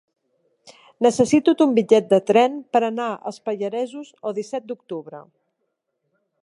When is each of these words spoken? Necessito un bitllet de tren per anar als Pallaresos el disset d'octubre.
Necessito 1.05 1.53
un 1.65 1.75
bitllet 1.75 2.09
de 2.13 2.19
tren 2.31 2.57
per 2.77 2.81
anar 2.89 3.11
als 3.31 3.39
Pallaresos 3.49 4.13
el 4.31 4.39
disset 4.41 4.69
d'octubre. 4.73 5.23